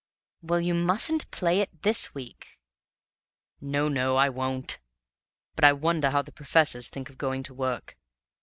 [0.41, 2.57] "Well, you mustn't play it this week."
[3.61, 4.79] "No, no, I won't.
[5.55, 7.99] But I wonder how the professors think of going to work?